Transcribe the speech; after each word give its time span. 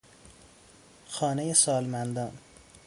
خانهی 1.07 1.53
سالمندان 1.53 2.31